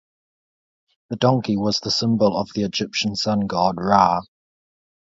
The 1.11 1.15
donkey 1.15 1.57
was 1.57 1.79
the 1.79 1.91
symbol 1.91 2.35
of 2.35 2.49
the 2.55 2.63
Egyptian 2.63 3.15
sun 3.15 3.41
god 3.41 3.75
Ra. 3.77 4.21